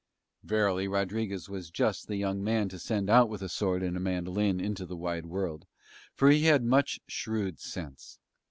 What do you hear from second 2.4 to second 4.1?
man to send out with a sword and a